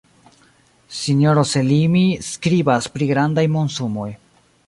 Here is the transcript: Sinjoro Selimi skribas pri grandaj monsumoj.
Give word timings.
Sinjoro 0.99 1.43
Selimi 1.49 2.01
skribas 2.29 2.89
pri 2.97 3.11
grandaj 3.13 3.47
monsumoj. 3.59 4.09